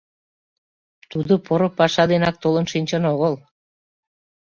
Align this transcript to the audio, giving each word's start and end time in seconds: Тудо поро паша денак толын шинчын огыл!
Тудо 1.11 1.33
поро 1.45 1.67
паша 1.77 2.03
денак 2.11 2.35
толын 2.43 2.65
шинчын 2.71 3.03
огыл! 3.13 3.33